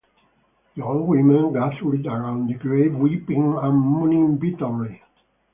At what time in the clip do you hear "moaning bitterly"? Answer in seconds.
3.79-5.03